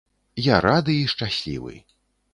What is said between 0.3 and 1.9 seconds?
Я рады і шчаслівы.